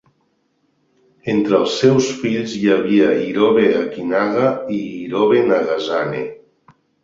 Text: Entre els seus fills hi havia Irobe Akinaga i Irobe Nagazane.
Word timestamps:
Entre 1.33 1.55
els 1.63 1.75
seus 1.81 2.07
fills 2.23 2.57
hi 2.61 2.65
havia 2.77 3.11
Irobe 3.27 3.69
Akinaga 3.83 4.49
i 4.81 4.83
Irobe 5.05 5.47
Nagazane. 5.55 6.27